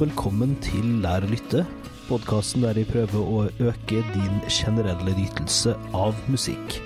[0.00, 1.66] velkommen til Lær å lytte,
[2.08, 6.78] podkasten der jeg prøver å øke din generelle nytelse av musikk.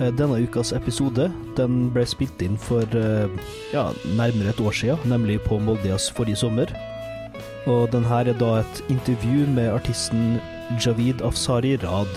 [0.00, 1.26] Eh, Denne ukas episode
[1.58, 3.28] den ble spilt inn for eh,
[3.74, 3.84] ja,
[4.16, 6.72] nærmere et år siden, nemlig på Moldeas forrige sommer.
[7.68, 10.40] Og den her er da et intervju med artisten
[10.80, 12.16] Javid Afsari Rad.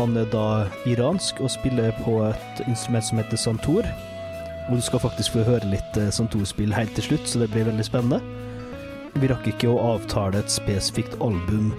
[0.00, 0.48] Han er da
[0.88, 3.92] iransk og spiller på et instrument som heter santor.
[4.70, 7.68] Og du skal faktisk få høre litt eh, santorspill helt til slutt, så det blir
[7.68, 8.24] veldig spennende.
[9.18, 11.72] Vi rakk ikke å avtale et spesifikt album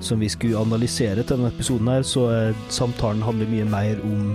[0.00, 4.30] som vi skulle analysere til denne episoden her, så eh, samtalen handler mye mer om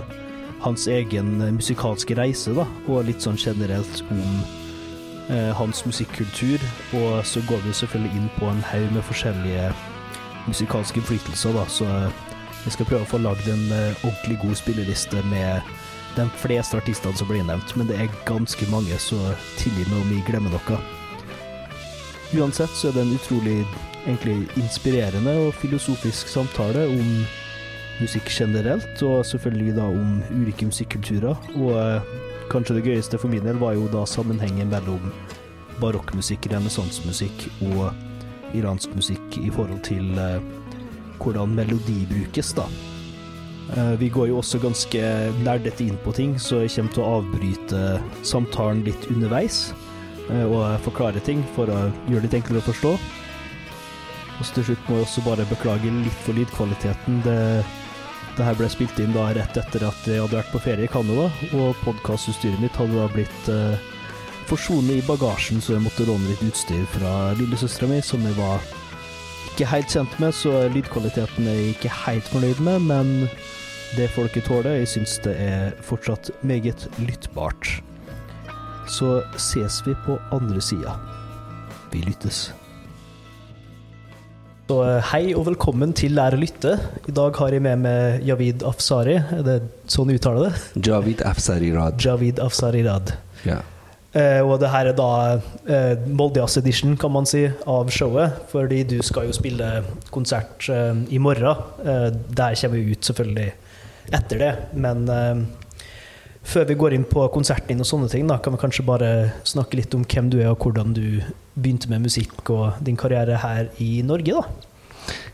[0.62, 4.22] hans egen eh, musikalske reise, da, og litt sånn generelt om
[5.32, 6.62] eh, hans musikkultur.
[7.00, 9.68] Og så går vi selvfølgelig inn på en haug med forskjellige
[10.46, 11.88] musikalske innflytelser, da, så
[12.64, 15.74] vi skal prøve å få lagd en eh, ordentlig god spilleliste med
[16.14, 19.18] de fleste artistene som blir nevnt, men det er ganske mange, så
[19.58, 20.84] tilgi meg om vi glemmer noe.
[22.34, 23.60] Uansett så er det en utrolig
[24.04, 27.10] egentlig inspirerende og filosofisk samtale om
[28.00, 31.38] musikk generelt, og selvfølgelig da om ulike musikkulturer.
[31.54, 32.08] Og eh,
[32.50, 35.12] kanskje det gøyeste for min del var jo da sammenhengen mellom
[35.78, 37.94] barokkmusikk, renessansemusikk og
[38.54, 40.42] iransk musikk i forhold til eh,
[41.22, 42.66] hvordan melodi brukes, da.
[43.76, 45.06] Eh, Vi går jo også ganske
[45.46, 47.84] nerdete inn på ting, så jeg kommer til å avbryte
[48.26, 49.68] samtalen litt underveis
[50.32, 52.92] og forklare ting for å gjøre det litt enklere å forstå.
[54.34, 57.20] Og til slutt må jeg også bare beklage litt for lydkvaliteten.
[57.26, 57.40] Det,
[58.34, 60.90] det her ble spilt inn da rett etter at jeg hadde vært på ferie i
[60.90, 63.92] Canada, og podkastutstyret mitt hadde da blitt eh,
[64.50, 68.64] forsvunnet i bagasjen, så jeg måtte låne litt utstyr fra lillesøstera mi, som jeg var
[69.54, 73.12] ikke helt kjent med, så lydkvaliteten er jeg ikke helt fornøyd med, men
[73.94, 74.78] det folket tåler, tåle.
[74.80, 77.76] Jeg syns det er fortsatt meget lyttbart.
[78.86, 80.98] Så ses vi på andre sida.
[81.92, 82.50] Vi lyttes.
[84.68, 86.76] Så eh, hei og velkommen til Lær å lytte.
[87.08, 89.18] I dag har jeg med meg Javid Afsari.
[89.20, 89.58] Er det
[89.92, 90.82] sånn du uttaler det?
[90.88, 92.00] Javid Afsari Rad.
[92.00, 93.12] Javid Afsari Rad.
[93.44, 93.60] Ja.
[94.14, 95.10] Eh, og det her er da
[95.66, 98.44] eh, Moldias edition, kan man si, av showet.
[98.52, 99.82] Fordi du skal jo spille
[100.14, 101.64] konsert eh, i morgen.
[101.84, 103.50] Eh, der kommer vi ut selvfølgelig
[104.14, 104.52] etter det.
[104.76, 105.44] Men eh,
[106.44, 109.10] før vi går inn på konserten din og sånne ting, da, kan vi kanskje bare
[109.48, 111.20] snakke litt om hvem du er, og hvordan du
[111.54, 114.44] begynte med musikk og din karriere her i Norge, da.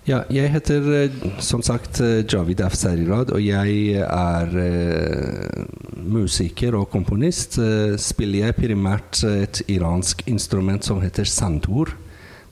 [0.08, 5.64] ja, jeg heter eh, som sagt eh, Javid Afsarirad, og jeg er eh,
[5.96, 7.58] musiker og komponist.
[7.58, 11.96] Eh, spiller jeg primært et iransk instrument som heter sandur.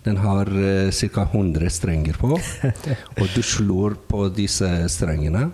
[0.07, 0.49] Den har
[0.95, 1.25] ca.
[1.27, 2.39] 100 strenger på,
[3.21, 5.49] og du slår på disse strengene.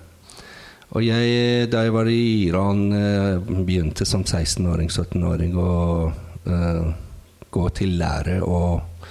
[0.95, 5.71] Og jeg, da jeg var i Iran, eh, begynte som 16-åring, 17-åring å
[6.47, 6.85] uh,
[7.51, 9.09] gå til lære og,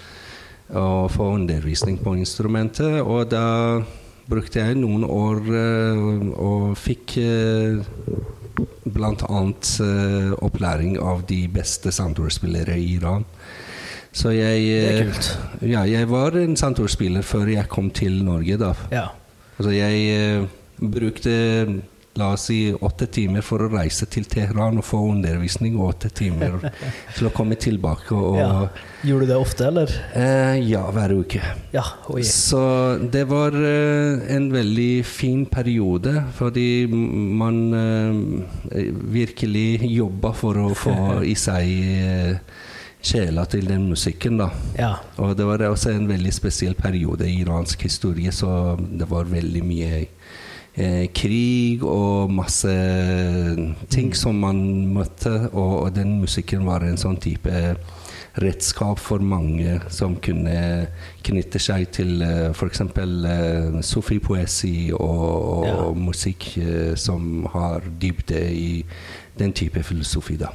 [0.79, 3.01] og få undervisning på instrumentet.
[3.03, 3.43] Og da
[4.31, 7.83] brukte jeg noen år uh, og fikk uh,
[8.87, 9.43] bl.a.
[9.43, 13.27] Uh, opplæring av de beste sandorspillere i Iran.
[14.13, 15.31] Så jeg, Det er kult.
[15.67, 18.55] ja, jeg var en sandorspiller før jeg kom til Norge.
[18.61, 18.75] da.
[18.93, 19.07] Ja.
[19.57, 21.33] Altså jeg brukte
[22.13, 26.11] la oss si åtte timer for å reise til Teheran og få undervisning, og åtte
[26.13, 26.59] timer
[27.15, 28.13] til å komme tilbake.
[28.13, 28.49] Og, ja.
[29.03, 29.95] Gjorde du det ofte, eller?
[30.13, 31.41] eh, ja, hver uke.
[31.73, 31.85] Ja.
[32.29, 32.61] Så
[33.13, 40.95] det var eh, en veldig fin periode, fordi man eh, virkelig jobba for å få
[41.33, 42.61] i seg eh,
[43.03, 44.51] sjela til den musikken, da.
[44.77, 44.93] Ja.
[45.17, 49.65] Og det var også en veldig spesiell periode i iransk historie, så det var veldig
[49.65, 50.05] mye
[50.75, 52.73] eh, krig og masse
[53.93, 54.63] ting som man
[54.93, 57.75] møtte, og, og den musikken var en sånn type
[58.41, 60.87] redskap for mange som kunne
[61.25, 62.81] knytte seg til uh, f.eks.
[62.97, 65.91] Uh, sofipoesi og, og Ja.
[65.93, 68.83] musikk eh, som har dybde i
[69.37, 70.49] den type filosofi, da.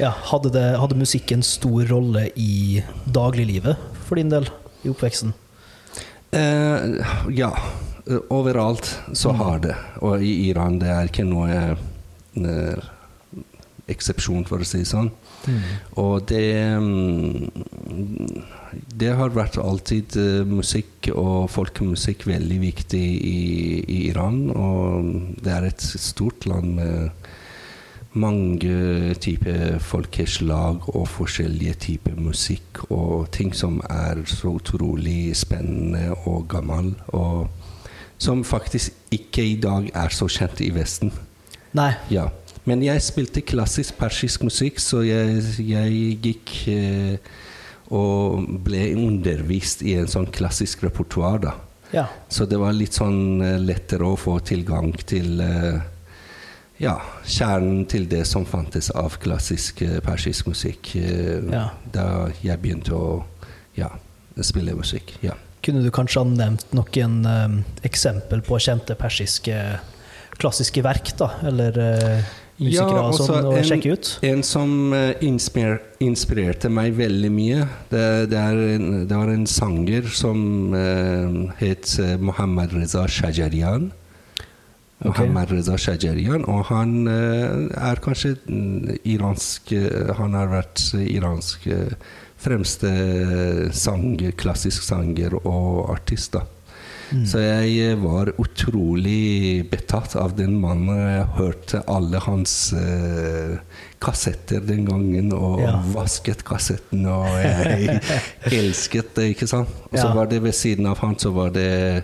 [0.00, 4.50] Ja, hadde, det, hadde musikken stor rolle i dagliglivet for din del
[4.84, 5.32] i oppveksten?
[6.36, 7.06] Eh,
[7.38, 7.52] ja.
[8.06, 9.76] Eh, Overalt så har det.
[10.02, 12.90] Og i Iran det er ikke noe eh,
[13.90, 15.12] eksepsjon, for å si det sånn.
[16.02, 17.46] Og det mm,
[18.98, 23.40] Det har vært alltid eh, musikk og folkemusikk veldig viktig i,
[23.86, 24.50] i Iran.
[24.50, 27.26] Og det er et stort land med
[28.16, 36.46] mange typer folkeslag og forskjellige typer musikk og ting som er så utrolig spennende og
[36.48, 37.50] gammel, og
[38.18, 41.12] som faktisk ikke i dag er så kjent i Vesten.
[41.76, 41.92] Nei.
[42.10, 42.28] Ja.
[42.66, 47.18] Men jeg spilte klassisk persisk musikk, så jeg, jeg gikk eh,
[47.94, 51.38] og ble undervist i en sånn klassisk repertoar.
[51.44, 51.52] da.
[51.92, 52.08] Ja.
[52.28, 55.78] Så det var litt sånn eh, lettere å få tilgang til eh,
[56.82, 61.68] ja, kjernen til det som fantes av klassisk eh, persisk musikk eh, Ja.
[61.92, 62.06] da
[62.42, 63.24] jeg begynte å
[63.78, 63.92] ja,
[64.42, 65.14] spille musikk.
[65.22, 65.36] Ja.
[65.66, 69.56] Kunne du kanskje ha nevnt noen eh, eksempel på kjente persiske
[70.38, 71.30] klassiske verk, da?
[71.48, 74.10] Eller eh, musikere Ja, også sånn, å en- sjekke ut?
[74.30, 78.40] En som inspirer, inspirerte meg veldig mye, det, det,
[78.76, 83.90] en, det var en sanger som eh, het eh, Mohammed Reza Shajarian.
[85.04, 85.26] Okay.
[85.28, 91.66] Mohammed Reza Shajarian, og han eh, er kanskje mm, iransk eh, Han har vært iransk
[91.68, 91.90] eh,
[92.46, 92.90] fremste
[93.74, 96.32] sanger, klassisk sanger og artist.
[96.38, 96.44] da.
[97.12, 97.20] Mm.
[97.30, 100.96] Så jeg eh, var utrolig betatt av den mannen.
[100.98, 103.58] Jeg hørte alle hans eh,
[104.02, 105.76] kassetter den gangen, og Ja.
[105.94, 108.00] vasket kassetten, og jeg
[108.58, 109.70] elsket det, ikke sant?
[109.92, 110.14] Og så Ja.
[110.18, 112.02] var det ved siden av han så var det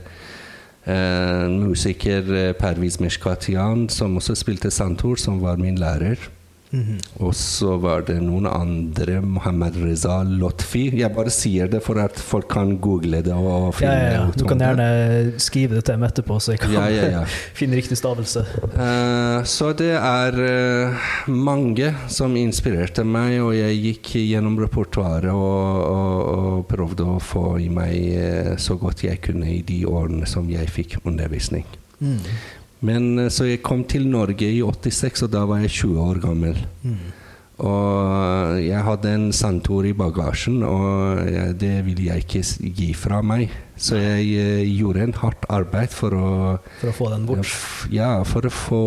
[0.87, 6.17] eh, musiker, eh, Perviz Meshkatian, som også spilte santor, som var min lærer.
[6.73, 7.01] Mhm.
[7.21, 10.87] Og så var det noen andre, Mohammed Reza Lotfi.
[10.97, 14.15] Jeg bare sier det for at folk kan google det og finne ja, ja.
[14.23, 14.31] ja.
[14.33, 14.87] Du kan gjerne
[15.43, 17.25] skrive det til dem etterpå, så jeg kan Ja, ja, ja.
[17.59, 18.47] finne riktig stavelse.
[18.73, 25.85] Uh, så det er uh, mange som inspirerte meg, og jeg gikk gjennom repertoaret og,
[25.93, 30.29] og, og prøvde å få i meg uh, så godt jeg kunne i de årene
[30.31, 31.69] som jeg fikk undervisning.
[32.01, 32.19] Mm.
[32.83, 36.23] Men eh, Så jeg kom til Norge i 86, og da var jeg 20 år
[36.25, 36.57] gammel.
[36.83, 37.03] Mm.
[37.63, 41.21] Og jeg hadde en santor i bagasjen, og
[41.61, 42.41] det ville jeg ikke
[42.75, 43.53] gi fra meg.
[43.79, 46.31] Så jeg eh, gjorde en hardt arbeid for å
[46.81, 47.53] For å få den bort.
[47.95, 48.81] Ja, for å få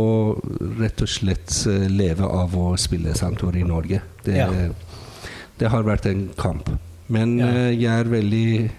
[0.82, 4.02] rett og slett eh, leve av å spille santor i Norge.
[4.26, 4.50] Det, Ja.
[5.62, 6.70] det har vært en kamp.
[7.08, 7.70] Men Ja.
[7.70, 8.72] jeg er veldig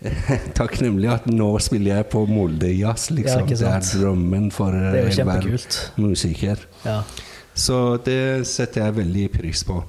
[0.58, 3.10] takknemlig at nå spiller jeg på Molde Jazz.
[3.12, 3.44] Liksom.
[3.44, 6.64] Ja, det er drømmen for Det er eh, enhver musiker.
[6.86, 7.02] Ja.
[7.54, 9.82] Så det setter jeg veldig pris på.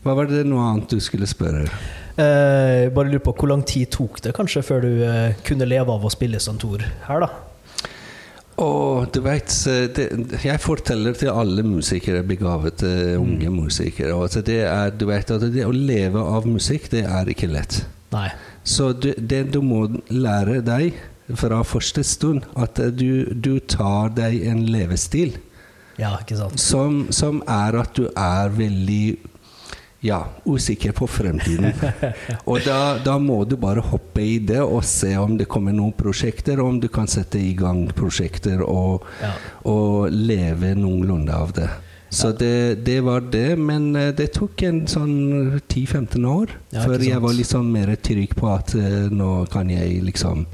[0.00, 1.66] Hva var det noe annet du skulle spørre?
[2.16, 5.92] Eh, bare lurer på, Hvor lang tid tok det kanskje før du eh, kunne leve
[5.92, 7.30] av å spille santor her, da?
[8.60, 9.48] Og du vet,
[9.96, 10.06] det,
[10.44, 15.64] Jeg forteller til alle musikere, begavede unge musikere altså det, er, du vet, at det
[15.64, 17.82] å leve av musikk, det er ikke lett.
[18.12, 18.28] Nei.
[18.64, 20.98] Så du, det du må lære deg
[21.38, 25.36] fra første stund, at du, du tar deg en levestil
[26.00, 26.16] Ja,
[26.56, 29.16] som, som er at du er veldig
[30.00, 31.74] ja, usikker på fremtiden.
[32.48, 35.92] Og da, da må du bare hoppe i det og se om det kommer noen
[35.92, 39.34] prosjekter, og om du kan sette i gang prosjekter og, Ja.
[39.68, 41.68] og leve noenlunde av det.
[42.10, 47.04] Så det, det var det, men eh, det tok en sånn 10-15 år Ja, før
[47.06, 50.46] jeg var liksom mer trygg på at eh, nå kan jeg liksom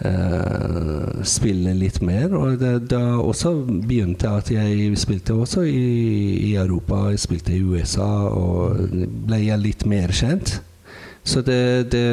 [0.00, 2.32] Uh, spille litt mer.
[2.32, 5.82] Og det, da også begynte at jeg spilte også i,
[6.40, 8.80] i Europa, jeg spilte i USA, og
[9.28, 10.54] ble jeg litt mer kjent.
[11.20, 12.06] Så det, det,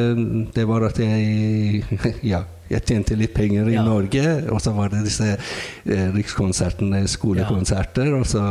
[0.52, 1.86] det var at jeg
[2.34, 3.84] Ja, jeg tjente litt penger i Ja.
[3.86, 8.44] Norge, og så var det disse eh, rikskonsertene, skolekonserter, og så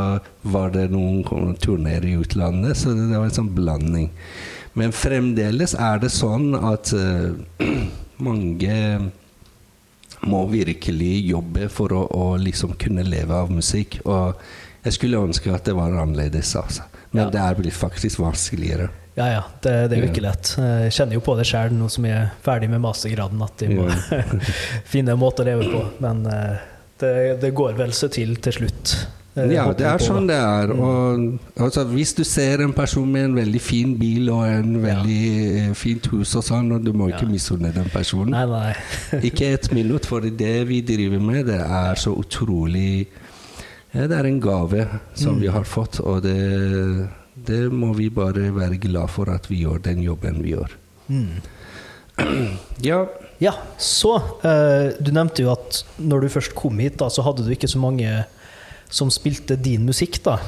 [0.43, 1.23] var det noen
[1.61, 4.11] turneer i utlandet, så det, det var en sånn blanding.
[4.77, 7.33] Men fremdeles er det sånn at eh,
[8.29, 8.77] mange
[10.27, 14.01] må virkelig jobbe for å, å liksom kunne leve av musikk.
[14.09, 14.35] Og
[14.87, 16.87] jeg skulle ønske at det var annerledes, altså.
[17.13, 17.31] Men Ja.
[17.31, 18.89] det er faktisk vanskeligere.
[19.17, 19.43] Ja, ja.
[19.65, 20.55] Det, det er jo ikke lett.
[20.61, 23.71] Jeg kjenner jo på det sjøl nå som jeg er ferdig med mastergraden, at de
[23.79, 23.87] må
[24.93, 25.85] finne en måte å leve på.
[26.05, 26.59] Men eh,
[27.01, 28.93] det, det går vel seg til til slutt.
[29.37, 30.71] eh, Ja, det er sånn det er.
[30.77, 35.19] Og altså, hvis du ser en person med en veldig fin bil og en veldig
[35.23, 35.73] ja.
[35.77, 37.33] fint hus og sånn, og du må ikke Ja.
[37.33, 38.37] misunne den personen.
[38.37, 39.21] Nei, nei.
[39.31, 43.07] Ikke et minutt, for det vi driver med, det er så utrolig
[43.97, 44.85] ja, Det er en gave
[45.17, 45.41] som Mm.
[45.41, 46.37] vi har fått, og det,
[47.37, 50.73] det må vi bare være glad for at vi gjør den jobben vi gjør.
[51.09, 51.41] Mm.
[52.87, 53.03] Ja,
[53.39, 57.45] Ja, så eh, Du nevnte jo at når du først kom hit, da, så hadde
[57.45, 58.09] du ikke så mange
[58.89, 60.39] som spilte din musikk, da.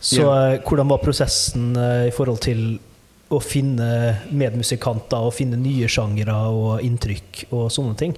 [0.00, 0.54] Så Ja.
[0.54, 2.78] eh, hvordan var prosessen eh, i forhold til
[3.28, 8.16] å finne medmusikanter og finne nye sjangere og inntrykk og sånne ting?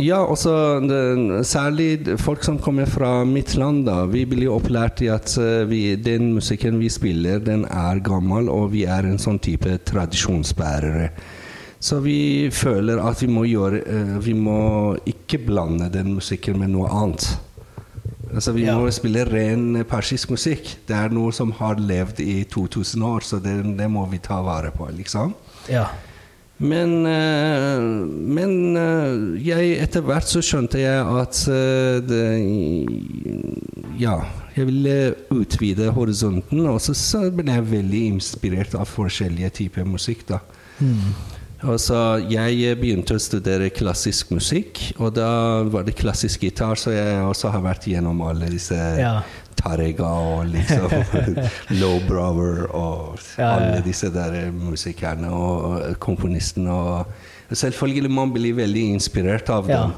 [0.00, 3.84] Ja, også det, særlig folk som kommer fra mitt land.
[3.86, 8.48] da, Vi blir opplært i at eh, vi, den musikken vi spiller, den er gammel,
[8.50, 11.10] og vi er en sånn type tradisjonsbærere.
[11.82, 16.70] Så vi føler at vi må gjøre eh, Vi må ikke blande den musikken med
[16.70, 17.26] noe annet.
[18.32, 18.78] Altså, vi Ja.
[18.78, 20.78] må spille ren persisk musikk.
[20.88, 24.40] Det er noe som har levd i 2000 år, så det, det må vi ta
[24.42, 25.34] vare på, liksom.
[25.68, 25.86] Ja.
[26.62, 27.80] Men, eh,
[28.36, 32.22] men eh, jeg, etter hvert så skjønte jeg at eh, det,
[33.98, 34.20] Ja,
[34.54, 34.96] jeg ville
[35.34, 40.26] utvide horisonten, og så, så ble jeg veldig inspirert av forskjellige typer musikk.
[40.30, 40.38] da.
[40.78, 41.14] Mm.
[41.62, 41.98] Og så
[42.30, 47.52] Jeg begynte å studere klassisk musikk, og da var det klassisk gitar, så jeg også
[47.54, 49.20] har vært gjennom alle disse Ja.
[49.58, 50.90] Tarega og liksom
[51.80, 56.72] Low Brower og alle disse der musikerne og komponistene.
[56.72, 59.94] Og selvfølgelig man blir veldig inspirert av dem.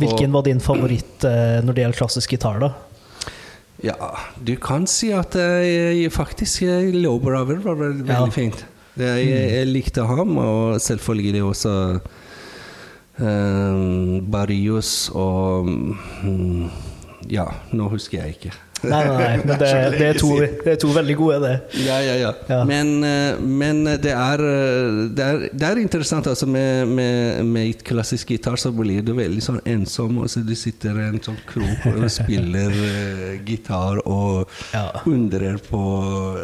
[0.00, 2.72] Hvilken var din favoritt eh, når det gjelder klassisk gitar, da?
[3.84, 3.94] Ja,
[4.42, 8.24] du kan si at jeg, faktisk eh, Low Brower var veldig, Ja.
[8.32, 8.64] fint.
[8.96, 11.70] Jeg, jeg likte ham, og selvfølgelig også
[13.18, 15.66] um, Barrios og
[16.22, 16.70] um,
[17.30, 18.52] Ja, nå husker jeg ikke.
[18.90, 21.54] Nei, nei, nei, men det, det, er, to, det er to veldig gode, det.
[21.84, 22.32] Ja, ja, ja.
[22.50, 22.60] Ja.
[22.68, 26.28] Men, eh, men det, er, eh, det, er, det er interessant.
[26.30, 30.20] Altså med, med, med klassisk gitar så blir du veldig sånn ensom.
[30.24, 34.88] Og så du sitter i en sånn krok og spiller uh, gitar og Ja.
[35.08, 35.80] undrer på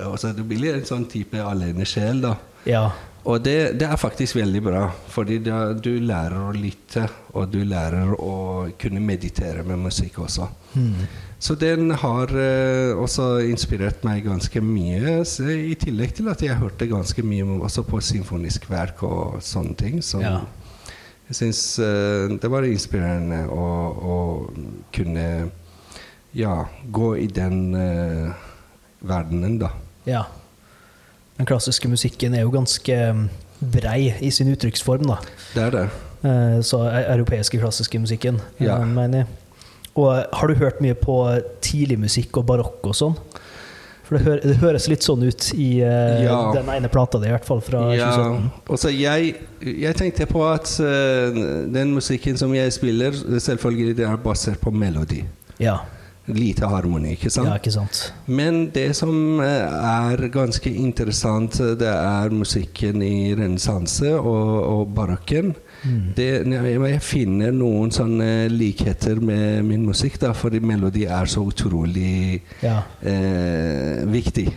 [0.06, 2.34] altså Du blir en sånn type alenesjel, da.
[2.68, 2.84] Ja.
[3.28, 7.04] Og det, det er faktisk veldig bra, fordi da, du lærer å lytte,
[7.36, 8.36] og du lærer å
[8.80, 10.46] kunne meditere med musikk også.
[10.72, 11.02] Mm.
[11.40, 16.88] Så den har eh, også inspirert meg ganske mye, i tillegg til at jeg hørte
[16.90, 20.02] ganske mye også på symfonisk verk og sånne ting.
[20.04, 20.40] Så Ja.
[21.30, 23.64] jeg syns eh, det var inspirerende å,
[24.04, 24.18] å
[24.92, 25.50] kunne
[26.36, 28.30] ja, gå i den eh,
[29.00, 29.72] verdenen, da.
[30.06, 30.24] ja.
[31.40, 33.28] Den klassiske musikken er jo ganske mm,
[33.72, 35.16] brei i sin uttrykksform, da.
[35.54, 35.84] Det er det.
[36.20, 38.76] Eh, Så europeiske klassiske musikken, Ja.
[38.84, 39.26] mener jeg.
[39.96, 41.16] Og eh, har du hørt mye på
[41.64, 43.16] tidlig musikk og barokk og sånn?
[44.10, 46.38] For det, hø det høres litt sånn ut i uh, Ja.
[46.56, 48.48] den ene plata di, i hvert fall, fra Ja, 2017.
[48.74, 51.38] også jeg, jeg tenkte på at uh,
[51.70, 55.22] den musikken som jeg spiller, selvfølgelig det er basert på melodi.
[55.62, 55.76] Ja.
[56.30, 57.48] Lite harmoni, ikke sant?
[57.48, 58.00] ja, ikke sant?
[58.30, 64.92] Men det som eh, er ganske interessant, eh, det er musikken i renessanse og, og
[64.94, 65.54] barokken.
[65.84, 66.12] Mm.
[66.16, 71.40] Det, jeg jeg finner noen sånne likheter med min musikk, da, fordi melodi er så
[71.48, 72.82] utrolig Ja.
[73.02, 74.48] eh, viktig.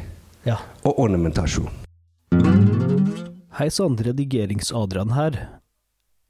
[0.45, 0.57] ja.
[0.83, 1.69] Og ornamentasjon.
[3.59, 5.35] Hei sann, redigerings-Adrian her.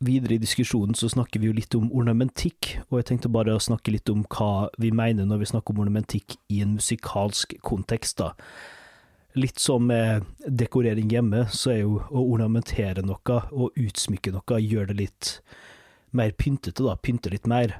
[0.03, 3.61] Videre i diskusjonen så snakker vi jo litt om ornamentikk, og jeg tenkte bare å
[3.63, 8.17] snakke litt om hva vi mener når vi snakker om ornamentikk i en musikalsk kontekst,
[8.19, 8.33] da.
[9.33, 14.91] Litt som med dekorering hjemme, så er jo å ornamentere noe og utsmykke noe, gjør
[14.91, 15.31] det litt
[16.13, 17.79] mer pyntete, da, pynte litt mer.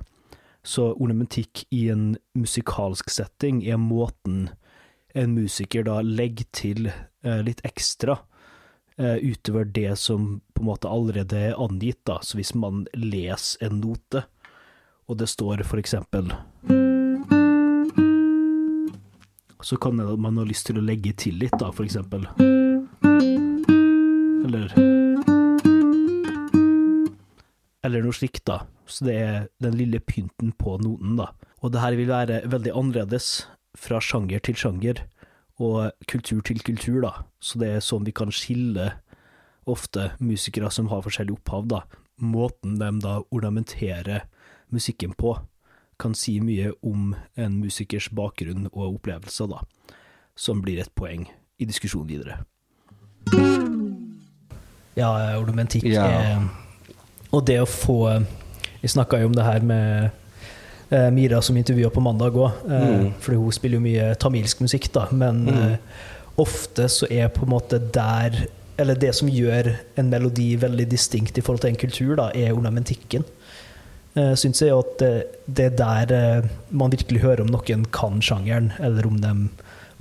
[0.65, 4.47] Så ornamentikk i en musikalsk setting er måten
[5.13, 8.17] en musiker da legger til eh, litt ekstra
[8.97, 12.17] eh, utover det som på en måte allerede er angitt, da.
[12.25, 14.25] Så hvis man leser en note,
[15.05, 16.33] og det står for eksempel
[19.63, 22.25] Så kan man ha lyst til å legge til litt, da, for eksempel.
[24.43, 24.73] Eller
[27.83, 28.65] Eller noe slikt, da.
[28.87, 31.31] Så det er den lille pynten på noten, da.
[31.63, 33.45] Og det her vil være veldig annerledes
[33.79, 35.01] fra sjanger til sjanger,
[35.63, 37.13] og kultur til kultur, da.
[37.43, 38.91] Så det er sånn vi kan skille
[39.69, 41.83] ofte musikere som har forskjellig opphav, da.
[42.19, 44.27] Måten de da ornamenterer
[44.73, 45.37] musikken på,
[45.99, 49.59] kan si mye om en musikers bakgrunn og opplevelser, da.
[50.35, 51.27] Som blir et poeng
[51.59, 52.37] i diskusjonen videre.
[54.95, 55.09] Ja,
[55.39, 56.05] ornamentikk Ja.
[56.07, 56.49] er
[57.33, 58.25] Og det å få
[58.81, 60.11] Vi snakka jo om det her med
[60.91, 63.13] eh, Mira som intervjua på mandag òg, eh, Mm.
[63.19, 65.71] fordi hun spiller jo mye tamilsk musikk, da, men Mm.
[65.71, 65.77] eh,
[66.37, 68.47] ofte så er på en måte der
[68.77, 72.53] Eller det som gjør en melodi veldig distinkt i forhold til en kultur, da, er
[72.53, 73.23] ornamentikken.
[74.13, 75.13] Uh, Syns jeg at det,
[75.47, 79.31] det er der eh, man virkelig hører om noen kan sjangeren, eller om de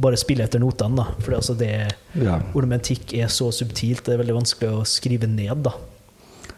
[0.02, 0.96] bare spiller etter notene.
[1.00, 1.22] da.
[1.24, 2.40] For altså det, Ja.
[2.54, 5.64] ornamentikk er så subtilt, det er veldig vanskelig å skrive ned.
[5.64, 5.72] da.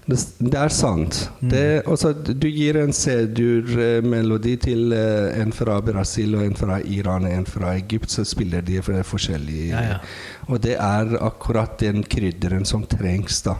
[0.06, 1.30] Det, det er sant.
[1.40, 1.48] Mm.
[1.48, 7.24] Det, også, du gir en C-dur-melodi til eh, en fra Brasil og en fra Iran
[7.24, 9.98] og en fra Egypt, så spiller de for forskjellige Ja, ja.
[10.48, 13.56] Og det er akkurat den krydderen som trengs, da.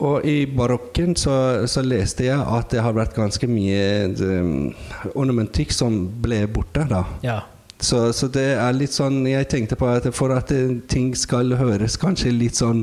[0.00, 0.06] Ja.
[0.08, 4.72] Og i barokken så, så leste jeg at det har vært ganske mye um,
[5.14, 7.04] ornamentikk som ble borte, da.
[7.22, 7.40] ja.
[7.80, 11.54] Så, så det er litt sånn Jeg tenkte på at for at eh, ting skal
[11.56, 12.82] høres kanskje litt sånn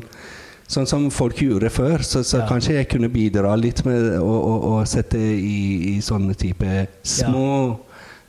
[0.67, 2.47] Sånn som folk gjorde før, så, så Ja.
[2.49, 7.77] kanskje jeg kunne bidra litt med å, å, å sette i, i sånne type små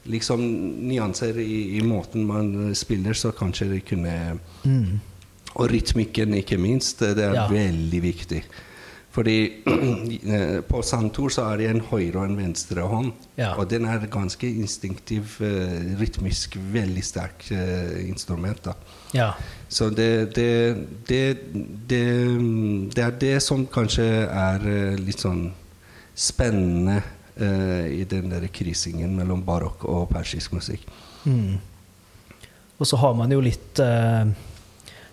[0.06, 0.44] liksom
[0.88, 4.14] nyanser i, i måten man spiller, så kanskje det kunne
[4.64, 5.00] Mm.
[5.58, 7.00] Og rytmikken, ikke minst.
[7.00, 7.48] Det er Ja.
[7.50, 8.42] veldig viktig.
[9.10, 9.64] Fordi
[10.70, 13.12] på santor så er det en høyre og en venstre hånd.
[13.38, 13.54] Ja.
[13.56, 18.62] Og den er ganske instinktiv, eh, rytmisk, veldig sterk eh, instrument.
[18.64, 18.76] da.
[19.16, 19.30] Ja.
[19.68, 20.76] Så det, det,
[21.08, 21.38] det,
[21.88, 22.04] det,
[22.94, 25.48] det er det som kanskje er eh, litt sånn
[26.18, 26.98] spennende
[27.38, 30.82] uh, i den der krisingen mellom barokk og persisk musikk.
[31.24, 31.58] Mm.
[32.78, 34.26] Og så har man jo litt uh,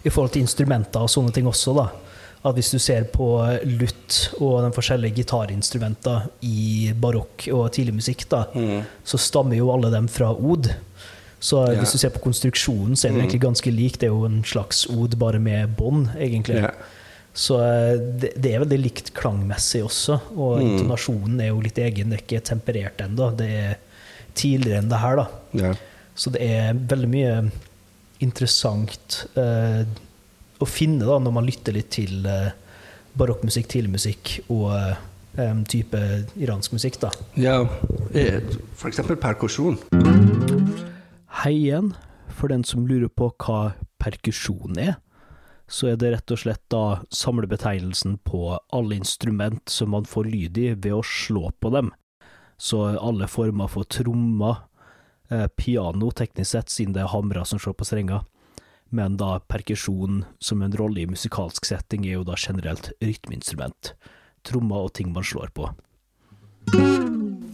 [0.02, 1.88] i forhold til instrumenter og sånne ting også, da.
[2.46, 3.26] At hvis du ser på
[3.66, 8.44] lutt og de forskjellige gitarinstrumenter i barokk og tidlig musikk, da,
[9.04, 10.70] så stammer jo alle dem fra od.
[11.42, 11.80] Så yeah.
[11.82, 13.24] hvis du ser på konstruksjonen, så er det Mm.
[13.26, 13.98] egentlig ganske lik.
[14.00, 16.62] Det er jo en slags od, bare med bånd, egentlig.
[16.62, 16.74] Yeah.
[17.34, 20.70] Så eh, det, det er veldig likt klangmessig også, og Mm.
[20.78, 22.10] intonasjonen er jo litt egen.
[22.14, 23.32] Det er ikke temperert ennå.
[23.36, 23.76] Det er
[24.36, 25.28] tidligere enn det her, da.
[25.54, 25.76] Yeah.
[26.16, 27.52] Så det er veldig mye
[28.24, 29.84] interessant eh,
[30.60, 32.54] å finne da, når man lytter litt til eh,
[33.20, 35.02] barokkmusikk, tidligmusikk og eh,
[35.44, 36.02] em, type
[36.40, 37.00] iransk musikk.
[37.04, 37.12] da.
[37.40, 37.62] ja.
[38.12, 38.60] f.eks.
[38.80, 39.80] For eksempel perkusjon.
[41.44, 41.94] Hei igjen.
[42.36, 44.98] For den som lurer på hva perkusjon er,
[45.72, 50.60] så er det rett og slett da samlebetegnelsen på alle instrument som man får lyd
[50.62, 51.94] i ved å slå på dem.
[52.58, 54.68] Så alle former for trommer,
[55.32, 58.24] eh, piano teknisk sett, siden det er hamra som slår på strenger,
[58.92, 63.94] men da perkusjon som en rolle i musikalsk setting er jo da generelt rytmeinstrument.
[64.46, 65.72] Trommer og ting man slår på.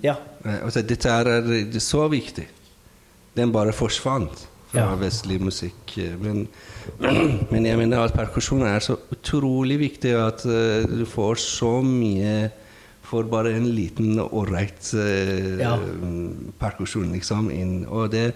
[0.03, 0.15] Ja.
[0.43, 2.47] Altså, dette er, er så viktig.
[3.37, 4.95] Den bare forsvant fra Ja.
[4.95, 5.97] vestlig musikk.
[5.97, 6.47] eh, Men,
[7.51, 12.51] men jeg mener at perkusjon er så utrolig viktig at eh, du får så mye
[13.03, 15.73] for bare en liten ålreit uh, Ja.
[16.59, 17.49] perkusjon, liksom.
[17.51, 17.85] Inn.
[17.89, 18.33] Og det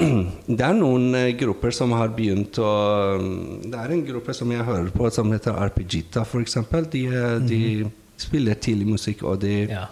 [0.58, 2.70] det er noen eh, grupper som har begynt å
[3.62, 6.56] Det er en gruppe som jeg hører på, som heter Arpegita, f.eks.
[6.92, 7.60] De, eh, de
[8.22, 9.86] spiller tidlig musikk, og de ja.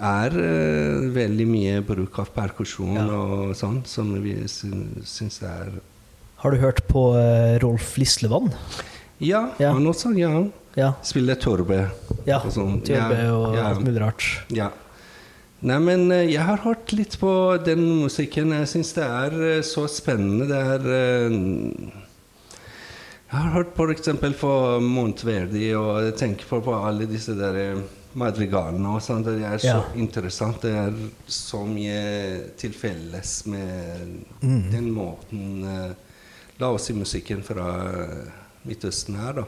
[0.00, 3.04] er uh, veldig mye bruk av perkusjon Ja.
[3.12, 5.74] og sånn, som vi syn- syns er
[6.40, 8.48] Har du hørt på uh, Rolf Lislevann?
[9.20, 9.74] Ja, Ja.
[9.76, 10.14] han også.
[10.16, 10.46] Ja.
[10.78, 10.92] Ja.
[11.04, 11.90] Spiller torbe.
[12.24, 12.78] Ja, og sånn.
[12.86, 14.24] Tjørbe Ja, og alt mulig rart.
[14.54, 14.70] Ja.
[15.62, 17.30] Nei, men eh, jeg har hørt litt på
[17.66, 18.54] den musikken.
[18.56, 20.46] Jeg syns det er eh, så spennende.
[20.48, 21.34] Det er eh,
[23.30, 24.08] Jeg har hørt på f.eks.
[24.40, 27.82] på Montverdi, og jeg tenker på, på alle disse der
[28.18, 29.28] madrigalene og sånt.
[29.28, 29.82] Det er så Ja.
[29.94, 30.62] interessant.
[30.64, 30.96] Det er
[31.30, 32.00] så mye
[32.58, 34.70] til felles med Mm.
[34.72, 35.94] den måten
[36.60, 37.68] La oss si musikken fra
[38.68, 39.44] Midtøsten her, da.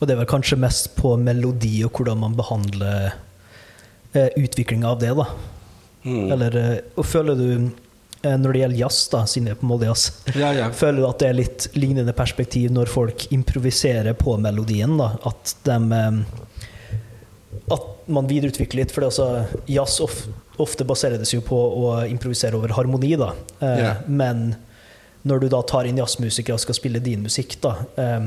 [0.00, 3.12] Og det er vel kanskje mest på melodi og hvordan man behandler
[4.14, 5.26] eh, utviklinga av det, da.
[6.04, 6.32] Mm.
[6.34, 7.46] Eller eh, Og føler du,
[8.22, 10.70] eh, når det gjelder jazz, da, siden det er på jazz, Ja, ja.
[10.82, 15.12] føler du at det er litt lignende perspektiv når folk improviserer på melodien, da?
[15.24, 16.20] At de eh,
[17.72, 20.18] At man videreutvikler litt, for det altså, jazz of,
[20.60, 23.32] ofte baserer det seg jo på å improvisere over harmoni, da.
[23.60, 23.94] Eh, Ja.
[24.06, 24.56] Men
[25.24, 28.26] når du da tar inn jazzmusikere og skal spille din musikk, da, eh,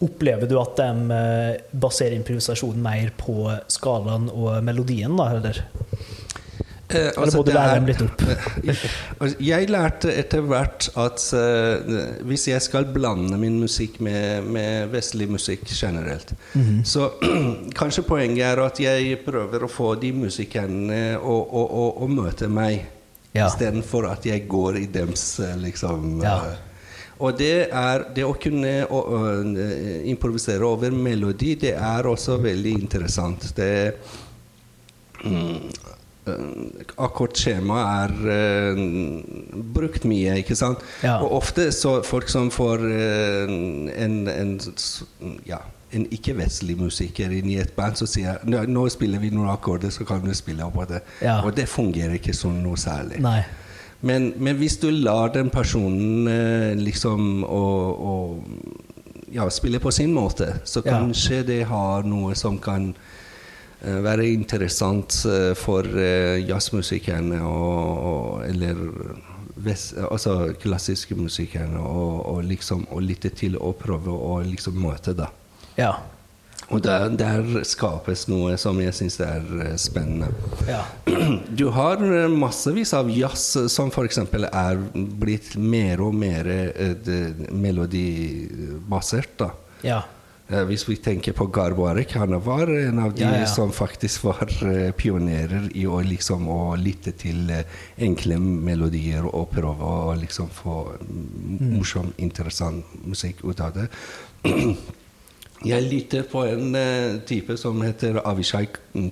[0.00, 5.62] opplever du at de eh, baserer improvisasjonen mer på skalaen og melodien, da, eller?
[6.90, 8.22] Eh, Eller altså, må du lære dem litt opp?
[9.20, 14.88] Altså, Jeg lærte etter hvert at uh, hvis jeg skal blande min musikk med, med
[14.90, 16.80] vestlig musikk generelt, Mhm.
[16.84, 17.10] så
[17.78, 22.86] kanskje poenget er at jeg prøver å få de musikerne å, møte meg,
[23.32, 23.46] Ja.
[23.46, 26.32] istedenfor at jeg går i dems eh, liksom Ja.
[26.50, 26.56] eh,
[27.20, 32.38] og det er det å kunne å, å, eh, improvisere over melodi, det er også
[32.40, 33.50] veldig interessant.
[33.56, 33.72] Det
[35.24, 35.58] mm,
[36.30, 36.46] eh,
[37.00, 38.80] Akkordskjema er uh,
[39.76, 40.80] brukt mye, ikke sant?
[41.04, 41.18] Ja.
[41.20, 43.52] Og ofte så folk som får uh,
[43.92, 44.56] en, en,
[45.48, 45.60] ja,
[45.96, 49.92] en ikke-vestlig musiker inn i et band, så sier nå, nå spiller vi noen akkorder,
[49.92, 51.02] så kan du spille på det.
[51.24, 51.40] Ja.
[51.44, 53.20] Og det fungerer ikke sånn noe særlig.
[53.24, 53.42] Nei.
[54.00, 58.14] Men, men hvis du lar den personen eh, liksom å, å
[59.32, 60.98] ja, spille på sin måte, så Ja.
[60.98, 62.94] kanskje det har noe som kan
[63.82, 67.40] eh, være interessant eh, for uh, jazzmusikerne
[68.48, 68.76] eller
[70.08, 75.28] altså klassiske musikerne og, og liksom å lytte til og prøve å liksom møte da.
[75.76, 75.92] Ja.
[76.70, 80.30] Og der, der skapes noe som jeg syns er eh, spennende.
[80.70, 80.84] Ja.
[81.60, 84.20] Du har eh, massevis av jazz som f.eks.
[84.22, 86.94] er blitt mer og mer eh,
[87.50, 89.34] melodibasert.
[89.42, 89.50] da.
[89.86, 90.00] Ja.
[90.66, 93.46] Hvis vi tenker på Garbarek, han var en av de Ja, ja.
[93.46, 94.48] som faktisk var
[94.98, 97.52] pionerer i å liksom å lytte til
[98.02, 103.86] enkle melodier og prøve å liksom få mm, morsom, interessant musikk ut av det.
[105.66, 108.64] Jeg lytter på en uh, type som heter Avishai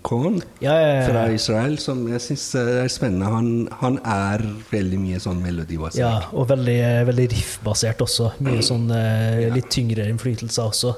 [0.03, 1.27] Kohn Ja, ja, ja, fra.
[1.35, 3.29] Israel, som jeg syns er spennende.
[3.29, 3.51] Han,
[3.83, 6.01] han er veldig mye sånn melodibasert.
[6.01, 6.79] ja og veldig,
[7.11, 8.33] veldig riffbasert også.
[8.41, 10.95] Mye sånn uh, litt tyngre innflytelser også.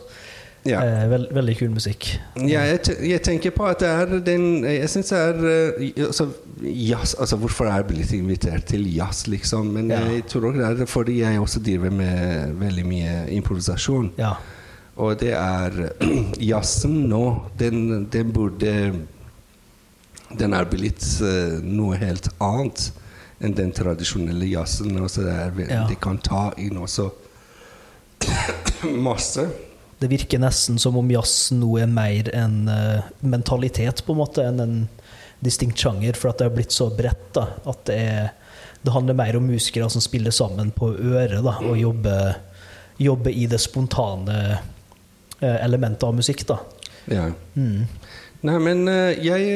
[0.69, 0.83] Ja.
[0.85, 2.07] Eh, veld, veldig kul musikk.
[2.45, 6.27] Ja, jeg, jeg tenker på at det er den Jeg syns det er eh, altså,
[6.61, 9.71] jazz Altså, hvorfor er jeg blitt invitert til jazz, liksom?
[9.73, 10.03] Men Ja.
[10.13, 14.13] jeg tror også det er fordi jeg også driver med veldig mye improvisasjon.
[14.21, 14.35] Ja.
[15.01, 15.77] Og det er
[16.51, 17.25] Jazzen nå,
[17.59, 18.75] den, den burde
[20.31, 22.91] Den er blitt eh, noe helt annet
[23.41, 24.93] enn den tradisjonelle jazzen.
[24.95, 25.87] Det, er, Ja.
[25.89, 27.09] de kan ta inn også
[29.09, 29.47] masse.
[30.01, 34.45] Det virker nesten som om jazz nå er mer en uh, mentalitet, på en måte,
[34.45, 34.77] enn en
[35.45, 37.33] distinkt sjanger, for at det har blitt så bredt.
[37.37, 38.31] da, at det, er,
[38.85, 42.37] det handler mer om musikere som spiller sammen på øret, da, og jobber,
[43.01, 44.39] jobber i det spontane
[45.41, 46.47] eh, elementet av musikk.
[46.49, 46.59] da.
[47.11, 47.31] Ja.
[47.57, 47.87] Mm.
[48.41, 49.49] Nei, men eh, jeg,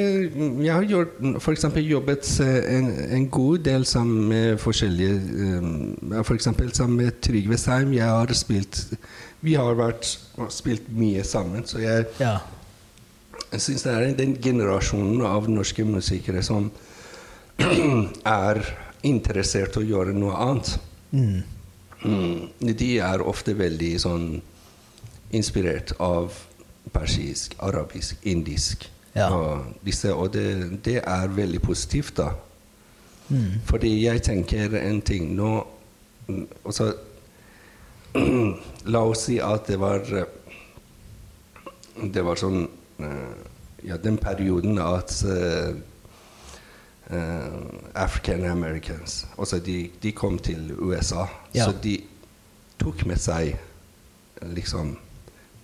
[0.60, 6.50] jeg har gjort, for eksempel jobbet eh, en, en god del sammen med forskjellige F.eks.
[6.50, 7.94] For sammen med Trygve Seim.
[7.96, 8.82] Jeg har spilt
[9.44, 10.08] Vi har vært,
[10.52, 12.38] spilt mye sammen, så jeg, Ja.
[13.52, 16.70] jeg syns det er den generasjonen av norske musikere som
[18.24, 18.60] er
[19.04, 20.74] interessert i å gjøre noe annet.
[21.12, 21.42] Mm.
[22.04, 24.26] Mm, de er ofte veldig sånn
[25.34, 26.32] inspirert av
[26.94, 28.90] persisk, arabisk, indisk.
[29.14, 29.28] Ja.
[29.30, 32.32] Og, disse, og det, det er veldig positivt, da.
[33.28, 33.60] Mm.
[33.64, 35.66] Fordi jeg tenker en ting nå
[36.26, 36.92] mm, altså,
[38.92, 40.04] La oss si at det var
[42.12, 42.66] Det var sånn
[43.00, 43.32] eh,
[43.88, 45.72] Ja, den perioden at eh,
[47.94, 51.26] African Americans altså de, de kom til USA.
[51.54, 51.64] Ja.
[51.66, 51.98] Så de
[52.80, 53.58] tok med seg
[54.56, 54.94] liksom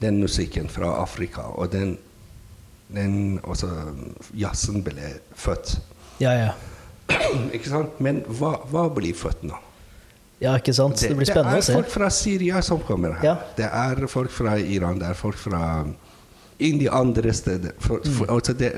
[0.00, 1.42] den musikken fra Afrika.
[1.56, 1.96] Og den,
[2.88, 3.68] den også
[4.34, 5.76] jazzen ble født.
[6.22, 6.52] Ja, ja.
[7.56, 7.98] Ikke sant?
[8.00, 9.58] Men hva, hva blir født nå?
[10.40, 10.96] ja, ikke sant?
[10.96, 13.24] Det blir spennende å er folk fra Syria som kommer her.
[13.26, 13.32] Ja.
[13.58, 15.60] Det er folk fra Iran, det er folk fra
[16.64, 17.74] inn de andre steder.
[17.76, 18.14] For, Mm.
[18.16, 18.70] for, altså det,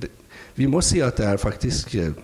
[0.00, 0.08] det,
[0.56, 2.14] vi må si at det er faktisk eh,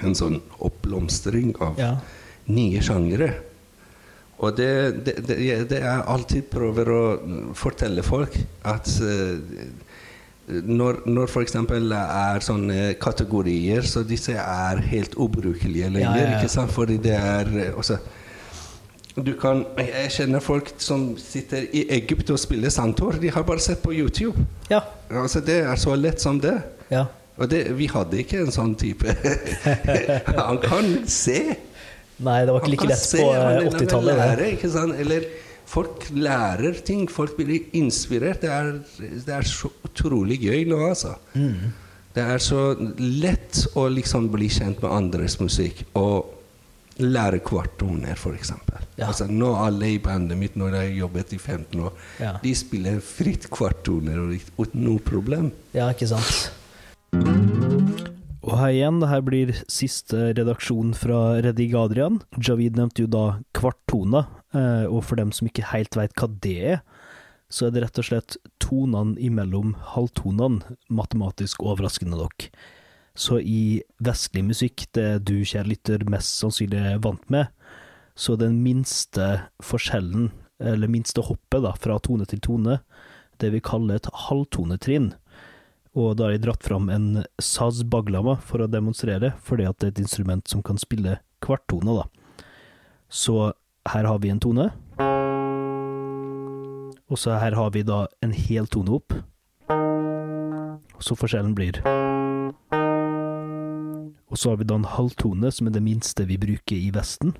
[0.00, 1.90] en sånn oppblomstring av Ja.
[2.48, 3.28] nye sjangere.
[4.38, 4.70] Og det,
[5.06, 5.36] det, det,
[5.70, 7.02] det jeg alltid prøver å
[7.56, 8.36] fortelle folk,
[8.68, 9.38] at eh,
[10.46, 11.56] når, når f.eks.
[11.56, 16.20] er sånne kategorier, så disse er helt ubrukelige lenger.
[16.20, 16.38] Ja, ja, ja.
[16.38, 16.74] ikke sant?
[16.76, 17.98] Fordi det er eh, også,
[19.16, 23.16] du kan, Jeg kjenner folk som sitter i Egypt og spiller santor.
[23.22, 24.44] De har bare sett på YouTube.
[24.68, 24.82] Ja.
[25.08, 26.58] Altså, det er så lett som det.
[26.92, 27.06] ja.
[27.36, 29.12] Og det, vi hadde ikke en sånn type
[30.38, 31.40] Han kan se.
[32.18, 34.14] Nei, det var ikke like lett på eh, 80-tallet.
[34.14, 34.20] det.
[34.22, 34.94] Lære, ikke sant?
[35.02, 35.26] Eller
[35.68, 37.02] folk lærer ting.
[37.12, 38.40] Folk blir inspirert.
[38.40, 38.70] Det er,
[39.26, 41.16] det er så utrolig gøy nå, altså.
[41.34, 41.74] Mm.
[42.16, 42.62] Det er så
[42.98, 46.32] lett å liksom bli kjent med andres musikk og
[47.04, 48.54] lære kvarttoner, f.eks.
[48.96, 49.10] Ja.
[49.10, 51.92] Altså, nå alle i bandet mitt, når jeg har jobbet i 15 år,
[52.24, 52.30] Ja.
[52.40, 55.52] de spiller fritt kvarttoner uten noe problem.
[55.76, 56.48] Ja, ikke sant.
[58.46, 62.20] Og her igjen, det her blir siste redaksjon fra Redig Adrian.
[62.38, 63.24] Javid nevnte jo da
[63.58, 66.78] kvarttoner, eh, og for dem som ikke helt veit hva det er,
[67.50, 72.48] så er det rett og slett tonene imellom halvtonene, matematisk overraskende nok.
[73.18, 77.50] Så i vestlig musikk, det du, kjære lytter, mest sannsynlig er vant med,
[78.14, 80.30] så den minste forskjellen,
[80.62, 82.78] eller minste hoppet da, fra tone til tone,
[83.42, 85.10] det vi kaller et halvtonetrinn.
[85.96, 89.86] Og da har jeg dratt fram en saz baglama for å demonstrere, fordi at det
[89.86, 92.04] er et instrument som kan spille kvarttone, da.
[93.08, 93.54] Så
[93.88, 94.68] her har vi en tone.
[97.06, 99.16] Og så her har vi da en hel tone opp.
[101.00, 101.80] Så forskjellen blir
[104.26, 107.32] Og så har vi da en halvtone, som er det minste vi bruker i Vesten.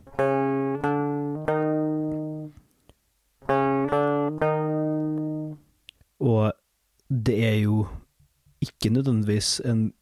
[8.86, 9.92] Ikke nødvendigvis en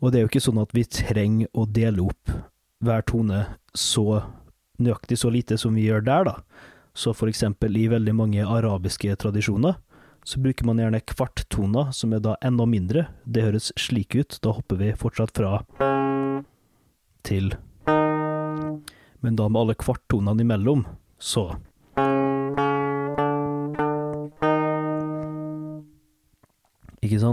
[0.00, 2.30] Og det er jo ikke sånn at vi trenger å dele opp
[2.80, 3.42] hver tone
[3.76, 4.22] så
[4.80, 6.34] nøyaktig så lite som vi gjør der, da.
[6.96, 9.76] Så for eksempel i veldig mange arabiske tradisjoner
[10.24, 13.06] så bruker man gjerne kvarttoner, som er da enda mindre.
[13.24, 14.38] Det høres slik ut.
[14.44, 15.60] Da hopper vi fortsatt fra
[17.24, 17.52] til
[19.20, 20.86] Men da med alle kvarttonene imellom,
[21.20, 21.50] så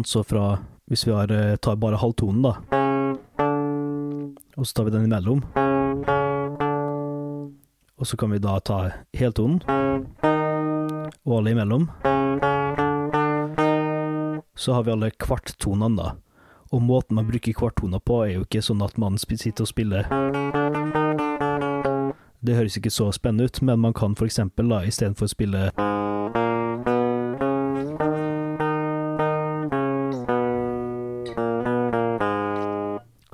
[0.05, 2.53] Så fra Hvis vi har, eh, tar bare halvtonen, da,
[4.57, 5.41] og så tar vi den imellom,
[7.97, 9.59] og så kan vi da ta heltonen.
[11.25, 11.89] Og alle imellom,
[14.55, 16.15] så har vi alle kvarttonene, da.
[16.71, 20.07] Og måten man bruker kvarttoner på, er jo ikke sånn at man sitter og spiller.
[22.39, 25.71] Det høres ikke så spennende ut, men man kan for eksempel, da, istedenfor å spille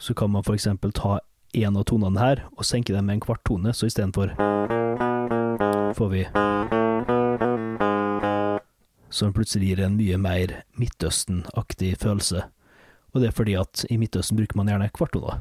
[0.03, 1.19] Så kan man eksempel ta
[1.53, 4.33] en av tonene her og senke dem med en kvart tone, så istedenfor
[5.95, 6.25] får vi
[9.07, 12.43] Som plutselig gir en mye mer Midtøsten-aktig følelse.
[13.13, 15.39] Og det er fordi at i Midtøsten bruker man gjerne kvarttoner.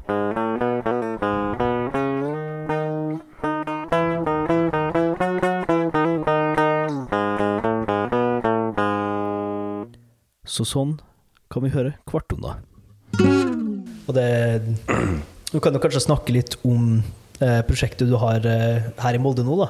[10.45, 11.01] Så sånn
[11.51, 12.63] kan vi høre kvarttoner.
[14.13, 14.93] Og det
[15.53, 17.03] Du kan jo kanskje snakke litt om
[17.41, 19.69] eh, prosjektet du har eh, her i Molde nå, da.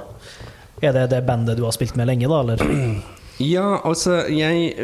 [0.84, 2.64] Er det det bandet du har spilt med lenge, da, eller?
[3.42, 4.76] Ja, altså jeg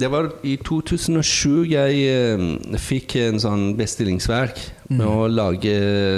[0.00, 5.74] Det var i 2007 jeg eh, fikk en sånn bestillingsverk med å lage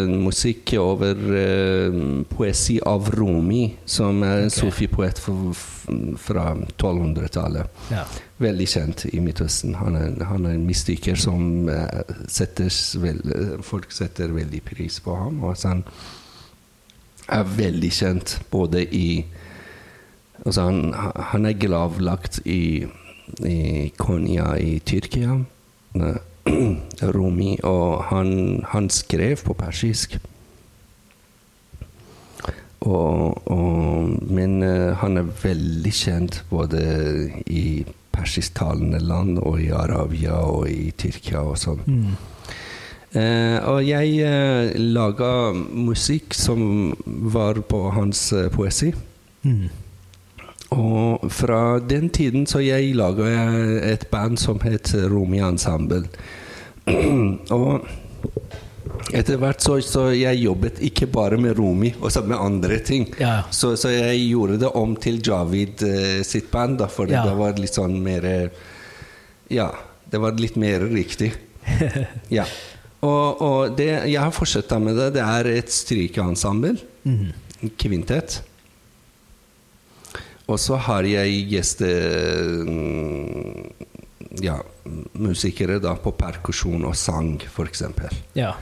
[0.07, 1.97] musikk over uh,
[2.31, 4.61] poesi av Rumi, som er en okay.
[4.61, 7.83] sufi-poet fra 1200-tallet.
[7.91, 8.05] Ja.
[8.41, 9.75] Veldig kjent i Midtøsten.
[9.81, 12.71] Han er, han er en mystiker som uh, setter,
[13.03, 15.43] vel, eh, folk setter veldig pris på ham.
[15.43, 15.83] Og han
[17.27, 19.11] er veldig kjent både i
[20.41, 22.87] Altså han, han er gravlagt i,
[23.45, 23.59] i
[24.01, 25.35] Konya i Tyrkia.
[27.17, 27.57] Rumi.
[27.67, 30.19] Og han, han skrev på persisk.
[32.81, 36.81] Og, og, men eh, han er veldig kjent både
[37.45, 41.85] i persisktalende land og i Arabia og i Tyrkia og sånn.
[41.85, 42.15] Mm.
[43.11, 48.93] Eh, og jeg eh, laga musikk som var på hans eh, poesi.
[49.43, 49.67] Mm.
[50.71, 53.27] Og fra den tiden så jeg laga
[53.91, 56.05] et band som het Romi Ensemble.
[57.51, 57.89] og
[59.15, 63.09] etter hvert så, så jeg jobbet ikke bare med Rumi, også med andre ting.
[63.19, 63.41] Ja.
[63.51, 67.25] Så, så jeg gjorde det om til Javid eh, sitt band, da, for Ja.
[67.27, 68.67] det var litt sånn mer eh,
[69.51, 69.71] Ja,
[70.11, 71.33] det var litt mer riktig.
[72.39, 72.45] ja.
[73.01, 75.09] Og, og det, jeg har fortsatt med det.
[75.17, 76.77] Det er et strykeensemble.
[77.09, 77.33] Mm.
[77.81, 78.41] Kvintett.
[80.51, 81.89] Og så har jeg gjeste...
[84.41, 84.61] Ja,
[85.19, 87.83] musikere da på perkusjon og sang, f.eks.
[88.39, 88.55] Ja.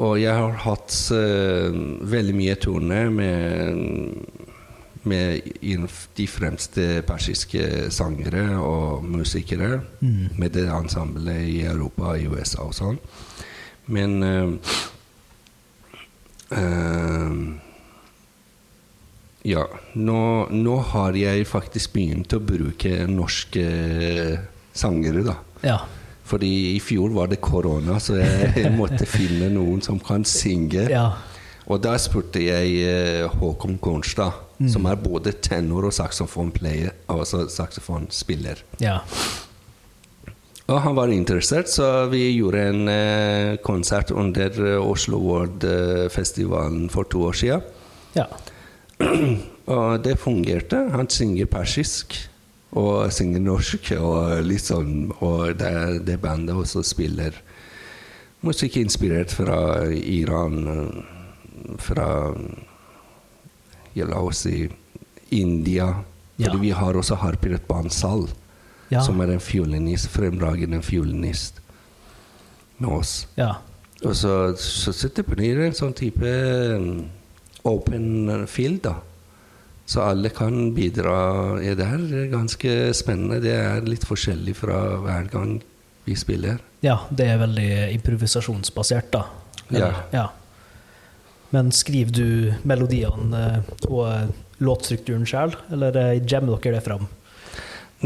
[0.00, 1.76] Og jeg har hatt uh,
[2.12, 3.80] veldig mye turné med,
[5.08, 9.80] med de fremste persiske sangere og musikere.
[10.00, 10.36] Mm.
[10.40, 13.00] Med det ensemblet i Europa og i USA og sånn.
[13.90, 14.76] Men uh,
[16.54, 17.69] eh,
[19.48, 19.64] Ja,
[19.96, 20.20] nå,
[20.52, 23.64] nå har jeg faktisk begynt å bruke norske
[24.76, 25.36] sangere, da.
[25.64, 25.78] Ja.
[26.30, 30.86] Fordi i fjor var det korona, så jeg måtte finne noen som kan synge.
[30.92, 31.08] Ja.
[31.70, 38.60] Og da spurte jeg eh, Håkon Kornstad, som er både tenor og saksofonplayer, altså saksofonspiller.
[38.82, 38.98] Ja.
[40.70, 47.08] Og han var interessert, så vi gjorde en eh, konsert under eh, Oslo World-festivalen for
[47.10, 47.64] to år siden.
[48.18, 48.26] Ja.
[49.74, 50.80] Og det fungerte.
[50.94, 52.16] Han synger persisk
[52.76, 53.92] og synger norsk.
[53.98, 55.72] Og, sånn, og det,
[56.08, 57.36] det bandet også spiller
[58.46, 59.58] musikk inspirert fra
[59.92, 60.64] Iran,
[61.78, 62.08] fra
[63.94, 64.64] ja, La oss si
[65.30, 65.90] India.
[66.40, 66.48] Ja.
[66.48, 68.28] Fordi vi har også Harpiret Bansal,
[68.90, 69.04] Ja.
[69.06, 71.60] som er en fiolinist, fremragende fiolinist
[72.78, 73.28] med oss.
[73.36, 73.52] Ja.
[74.02, 76.26] Og så, så, så det blir en sånn type
[77.68, 78.96] open field, da.
[79.90, 81.14] Så alle kan bidra.
[81.64, 83.40] Ja, det er ganske spennende.
[83.42, 85.56] Det er litt forskjellig fra hver gang
[86.06, 86.60] vi spiller.
[86.80, 87.00] ja.
[87.10, 89.24] Det er veldig improvisasjonsbasert, da.
[89.70, 90.04] Eller?
[90.14, 90.28] ja.
[91.50, 97.08] Men skriver du melodiene eh, og låtstrukturen sjøl, eller eh, jammer dere det fram?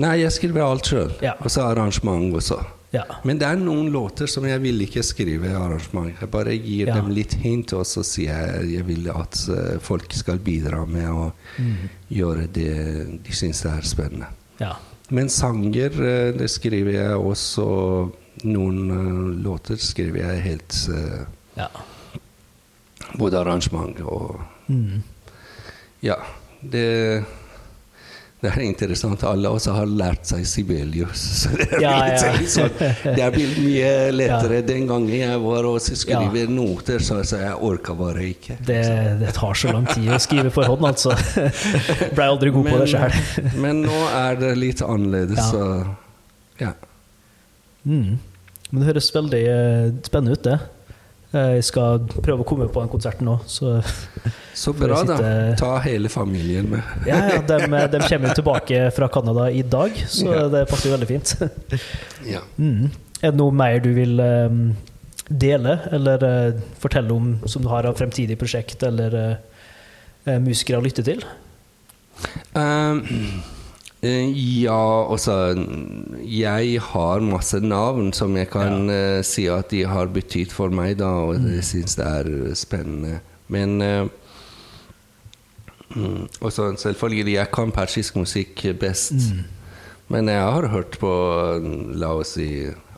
[0.01, 1.13] Nei, jeg skriver alt sjøl.
[1.23, 1.37] Ja.
[1.39, 2.59] Og så arrangement også.
[2.95, 3.03] Ja.
[3.27, 6.13] Men det er noen låter som jeg vil ikke skrive arrangement.
[6.21, 6.95] Jeg bare gir Ja.
[6.95, 8.31] dem litt hint, og så sier
[8.63, 11.89] jeg jeg vil at eh, folk skal bidra med å Mm.
[12.11, 14.27] gjøre det de syns er spennende.
[14.61, 14.77] Ja.
[15.11, 18.13] Men sanger, eh, det skriver jeg også
[18.45, 20.89] Noen eh, låter skriver jeg helt
[21.57, 21.69] Ja.
[23.19, 25.03] Både arrangement og Mm.
[26.03, 26.17] Ja.
[26.63, 27.25] Det,
[28.45, 29.23] Det er interessant.
[29.25, 31.23] Alle også har lært seg Sibelius.
[31.41, 32.33] Så det, Ja, ja.
[32.51, 34.59] Sånn, det mye lettere.
[34.61, 34.67] Ja.
[34.69, 38.59] Den gangen jeg var og skrev noter, så, så jeg orka bare ikke.
[38.67, 38.83] Det,
[39.23, 41.17] det tar så lang tid å skrive for hånd, altså.
[42.17, 43.19] Blei aldri god på det sjøl.
[43.65, 45.65] men nå er det litt annerledes, så
[46.61, 46.75] ja.
[47.89, 48.19] Mm.
[48.71, 50.59] Men det høres veldig eh, spennende ut, det.
[51.35, 53.81] Eh, Jeg skal prøve å komme på den konserten nå, så
[54.55, 55.17] Så bra, da.
[55.59, 56.83] Ta hele familien med.
[57.11, 57.59] Ja, ja, de,
[57.91, 60.45] de kommer jo tilbake fra Canada i dag, så Ja.
[60.53, 61.35] det passer jo veldig fint.
[62.35, 62.45] Ja.
[62.59, 62.91] Mm.
[63.25, 64.61] Er det noe mer du vil um,
[65.29, 69.35] dele, eller uh, fortelle om som du har av fremtidig prosjekt, eller eh,
[70.29, 71.25] eh, musikere å lytte til?
[72.55, 73.54] Um, eh,
[74.05, 75.55] ja, altså
[76.25, 80.99] Jeg har masse navn som jeg kan eh, si at de har betydd for meg,
[81.01, 83.21] da, og jeg syns det er eh, spennende.
[83.49, 84.09] Men uh,
[85.97, 89.13] mm, også selvfølgelig, jeg kan persisk musikk best.
[90.09, 91.13] Men jeg har hørt på,
[91.61, 92.49] mm, la oss si,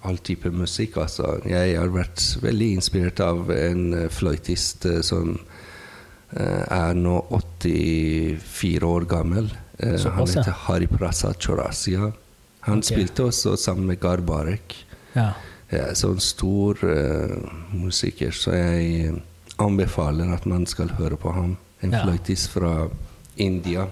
[0.06, 0.98] all type musikk.
[1.02, 1.36] Altså.
[1.48, 8.86] Jeg har vært veldig inspirert av en eh, fløytist eh, som uh, er nå 84
[8.86, 9.50] år gammel.
[9.78, 12.12] Eh, han Såpass, heter Hari Prasad Chorasia.
[12.60, 12.82] Han okay.
[12.82, 14.86] spilte også sammen med Garbarek.
[15.12, 15.32] Ja.
[15.68, 19.14] Ja, så en stor uh, musiker, så jeg eh,
[19.58, 21.56] anbefaler at man skal høre på ham.
[21.82, 22.04] En Ja.
[22.04, 22.88] fløytist fra
[23.36, 23.86] India.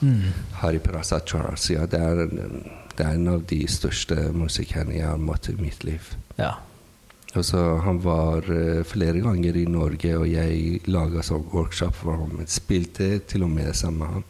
[0.00, 0.32] Mm.
[0.52, 1.86] Hari Prasad Chorasia.
[1.86, 2.26] Det er,
[2.96, 6.14] det er en av de største musikerne jeg har møtt i mitt liv.
[6.38, 6.52] ja.
[7.34, 12.44] Altså, han var uh, flere ganger i Norge, og jeg laga sånn workshop for ham.
[12.46, 14.24] Spilte til og med sammen med ham.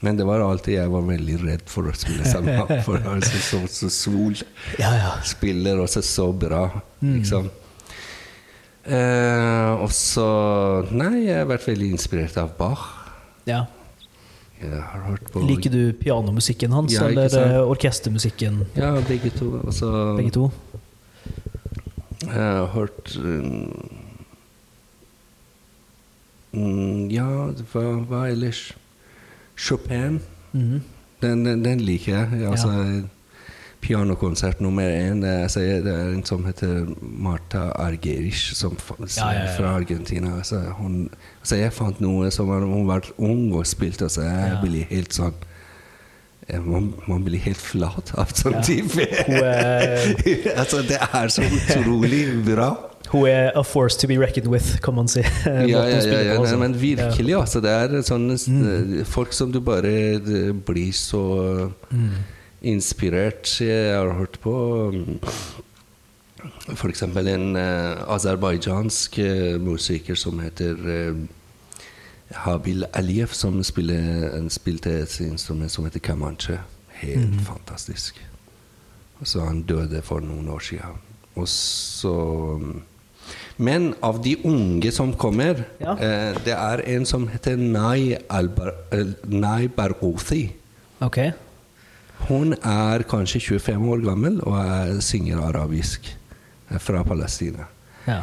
[0.00, 3.26] Men det var alltid jeg var veldig redd for å spille ham, for han er
[3.26, 4.36] så, så, så sol.
[4.78, 5.14] Ja, ja.
[5.26, 6.68] Spiller også så bra,
[7.02, 7.48] liksom.
[8.88, 10.28] Eh, og så
[10.96, 12.86] Nei, jeg har vært veldig inspirert av Bach.
[13.48, 13.66] ja.
[15.30, 18.64] På Liker du pianomusikken hans, Ja, eller eh, orkestermusikken?
[18.74, 19.52] Ja, begge to.
[19.62, 20.48] Også, Begge to?
[22.24, 23.68] Jeg har hørt um,
[26.50, 27.28] mm, Ja,
[27.70, 28.72] hva, hva ellers?
[29.58, 30.20] Chopin.
[30.52, 30.80] Mhm.
[31.22, 32.44] Den, den, den liker jeg.
[32.46, 32.70] Altså,
[33.80, 35.20] Pianokonsert nummer én.
[35.22, 39.56] Det, altså, det er en som heter Marta Argerich, som, Ja, ja, ja.
[39.58, 40.36] fra Argentina.
[40.38, 41.08] Altså, hun,
[41.40, 44.60] altså, jeg fant noe som hun var ung og spilte, så jeg Ja.
[44.62, 45.34] blir helt sånn
[46.64, 48.62] man, man blir helt flat av sånn Ja.
[48.62, 49.04] type.
[50.58, 52.87] Altså, det er så utrolig bra.
[53.08, 55.22] Hun er a force to be reckoned with, kan man si.
[55.46, 56.56] Ja, ja, ja, ja nei, altså.
[56.60, 57.60] men virkelig, altså.
[57.64, 58.98] Det er sånne Mm.
[59.00, 60.20] eh, folk som du bare
[60.66, 62.10] blir så Mm.
[62.62, 63.60] inspirert.
[63.60, 64.54] Jeg har hørt på
[66.68, 66.78] f.eks.
[66.78, 71.16] for eksempel en uh, aserbajdsjansk uh, musiker som heter uh,
[72.44, 76.58] Habil Aliyev, som spiller, en spilte et instrument som heter kamanche.
[77.00, 77.44] Helt mm.
[77.46, 78.20] fantastisk.
[79.20, 81.00] Og så han døde for noen år siden.
[81.38, 82.12] Og så
[82.60, 82.82] mm,
[83.58, 85.92] Men av de unge som kommer, Ja.
[85.98, 90.50] eh, det er en som heter Nai, Albar, eh, Nai Barghouthi.
[91.00, 91.18] Ok.
[92.28, 96.00] Hun er kanskje 25 år gammel og er, synger arabisk
[96.70, 97.66] er fra Palestina.
[98.06, 98.22] Ja.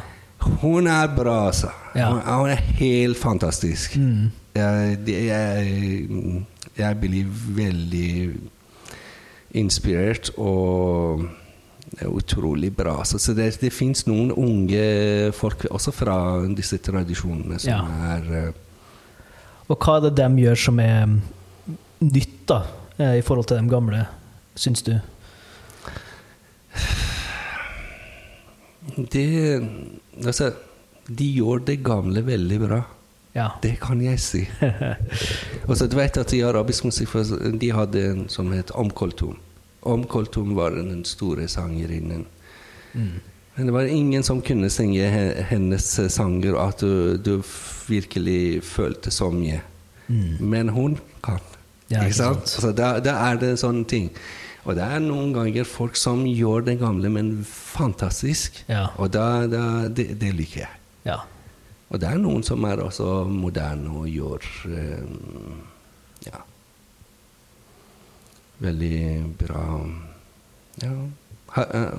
[0.62, 1.70] Hun er bra, altså.
[1.96, 2.10] Ja.
[2.12, 3.96] Hun, er helt fantastisk.
[3.98, 4.32] Mm.
[4.56, 6.10] Jeg, jeg,
[6.78, 8.36] jeg blir veldig
[9.56, 11.26] inspirert og
[12.02, 13.04] er utrolig bra.
[13.06, 16.18] Så, Så det, det fins noen unge folk også fra
[16.56, 17.82] disse tradisjonene som Ja.
[18.16, 18.54] er uh,
[19.70, 21.08] Og hva er det de gjør som er
[22.02, 22.64] nytt, da,
[23.00, 24.06] eh, i forhold til de gamle,
[24.56, 24.94] syns du?
[29.12, 29.62] Det
[30.26, 30.52] Altså,
[31.10, 32.82] de gjør det gamle veldig bra.
[33.36, 33.50] Ja.
[33.62, 34.46] Det kan jeg si.
[35.68, 37.12] Og så du vet at I arabisk musikk
[37.60, 38.90] de hadde en som het Om
[40.10, 40.52] Koltum.
[40.52, 42.26] Om var den store sangerinnen.
[42.94, 43.20] Mm.
[43.56, 45.08] Men det var ingen som kunne synge
[45.50, 47.44] hennes sanger, og at du, du
[47.88, 49.62] virkelig følte så mye.
[50.08, 50.38] Mm.
[50.40, 51.40] Men hun kan.
[51.88, 52.50] Ja, ikke sant?
[52.50, 52.66] sant?
[52.66, 54.10] Så da, da er det en sånn ting.
[54.66, 58.64] Og det er noen ganger folk som gjør det gamle, men fantastisk.
[58.68, 58.88] Ja.
[58.98, 60.82] Og da, da, det, det liker jeg.
[61.06, 61.20] Ja.
[61.94, 65.75] Og det er noen som er også moderne og gjør eh, ja,
[68.60, 69.64] veldig bra
[70.84, 70.92] ja.
[71.56, 71.92] Eh,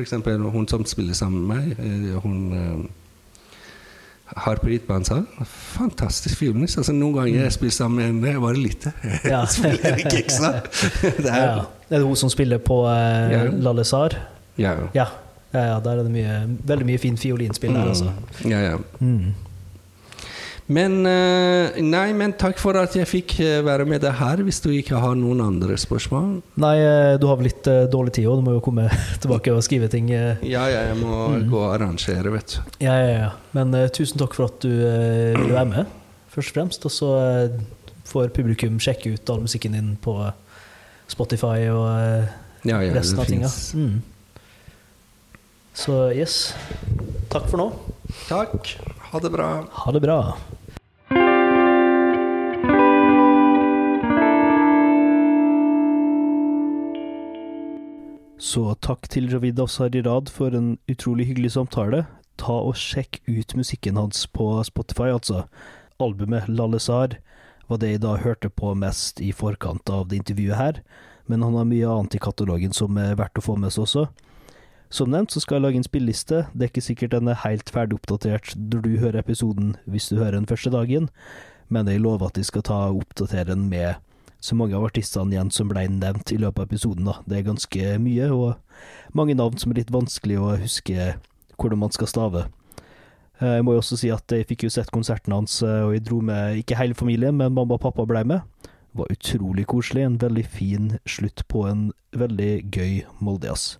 [0.00, 2.86] eksempel hun som spiller sammen med meg, eh, hun eh,
[4.36, 5.22] Harpreet Bansal.
[5.46, 6.78] Fantastisk fiolinist.
[6.78, 8.90] Altså, noen ganger jeg spiller sammen med henne, jeg bare lytter.
[9.32, 9.44] Ja.
[9.46, 10.66] spiller ikke, ikke sant?
[11.22, 11.64] Det er, ja.
[11.90, 13.44] Er det hun som spiller på eh, Ja.
[13.68, 14.18] Lalle Sar?
[14.58, 14.74] ja.
[14.94, 15.06] Ja.
[15.52, 18.10] der er det mye, veldig mye fin fiolinspill der, altså.
[18.44, 18.50] Mm.
[18.50, 18.76] Ja, ja.
[19.00, 19.34] Mm.
[20.66, 24.58] Men eh, Nei, men takk for at jeg fikk eh, være med deg her, hvis
[24.64, 26.40] du ikke har noen andre spørsmål.
[26.62, 28.88] Nei, eh, du har vel litt dårlig tid òg, du må jo komme
[29.22, 30.10] tilbake og skrive ting.
[30.10, 32.74] Ja, ja, jeg må gå og arrangere, vet du.
[32.82, 33.30] Ja, ja, ja.
[33.56, 35.94] Men tusen takk for at du eh, ville være med,
[36.34, 36.88] først og fremst.
[36.90, 37.12] Og så
[38.06, 40.18] får publikum sjekke ut all musikken din på
[41.10, 41.86] Spotify og
[42.66, 43.50] Ja, ja, resten av tinga.
[43.78, 44.02] Mm.
[45.76, 46.54] Så yes.
[47.28, 47.66] Takk for nå.
[48.30, 48.70] Takk.
[49.12, 49.48] Ha det bra.
[49.70, 50.20] Ha det bra.
[58.40, 62.06] Så takk til Javid Afsarirad for en utrolig hyggelig samtale.
[62.40, 65.44] Ta og sjekk ut musikken hans på Spotify, altså.
[66.00, 67.18] Albumet Lallesar
[67.68, 70.80] var det jeg da hørte på mest i forkant av det intervjuet her,
[71.28, 74.06] men han har mye annet i katalogen som er verdt å få med seg også.
[74.90, 76.46] Som nevnt så skal jeg lage en spilleliste.
[76.54, 80.16] Det er ikke sikkert den er helt ferdig oppdatert når du hører episoden, hvis du
[80.20, 81.08] hører den første dagen,
[81.68, 83.96] men jeg lover at jeg skal ta og oppdatere den med
[84.40, 87.08] så mange av artistene igjen som ble nevnt i løpet av episoden.
[87.08, 87.16] da.
[87.26, 91.16] Det er ganske mye, og mange navn som er litt vanskelig å huske
[91.56, 92.44] hvordan man skal stave.
[93.40, 95.96] Eh, Jeg må jo også si at jeg fikk jo sett konserten hans, eh, og
[95.96, 98.40] jeg dro med ikke hele familien, men mamma og pappa ble med.
[98.62, 100.04] Det var utrolig koselig.
[100.04, 103.78] En veldig fin slutt på en veldig gøy Moldejazz.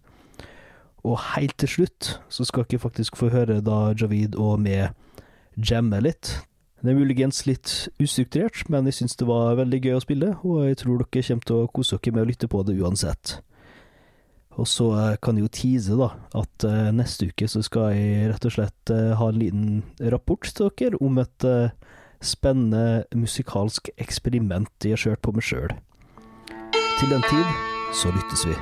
[1.04, 4.88] Og helt til slutt så skal dere faktisk få høre da Javid og med
[5.56, 6.38] jamme litt.
[6.82, 10.66] Det er muligens litt ustrukturert, men jeg syns det var veldig gøy å spille, og
[10.68, 13.38] jeg tror dere kommer til å kose dere med å lytte på det uansett.
[14.56, 18.30] Og så eh, kan jeg jo tease da, at eh, neste uke så skal jeg
[18.32, 19.82] rett og slett eh, ha en liten
[20.14, 21.48] rapport til dere om et
[22.24, 25.76] spennende musikalsk eksperiment jeg har kjørt på meg sjøl.
[26.96, 28.56] Til den tid så lyttes vi.